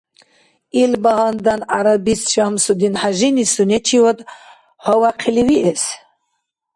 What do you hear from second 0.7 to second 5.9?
Илбагьандан гӀярабист ШамсудинхӀяжини сунечивад гьавяхъили виэс?